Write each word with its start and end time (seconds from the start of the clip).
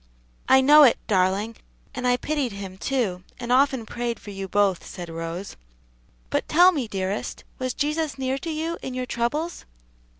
"I 0.49 0.61
know 0.61 0.81
it, 0.81 0.97
darling, 1.05 1.57
and 1.93 2.07
I 2.07 2.17
pitied 2.17 2.53
him, 2.53 2.75
too, 2.79 3.23
and 3.39 3.51
often 3.51 3.85
prayed 3.85 4.19
for 4.19 4.31
you 4.31 4.47
both," 4.47 4.83
said 4.83 5.09
Rose. 5.09 5.55
"But 6.31 6.47
tell 6.49 6.71
me, 6.71 6.87
dearest, 6.87 7.43
was 7.59 7.75
Jesus 7.75 8.17
near 8.17 8.39
to 8.39 8.49
you 8.49 8.79
in 8.81 8.95
your 8.95 9.05
troubles?" 9.05 9.63